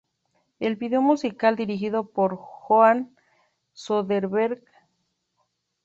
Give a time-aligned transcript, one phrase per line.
[0.59, 3.15] El video musical dirigido por Johan
[3.73, 4.63] Söderberg.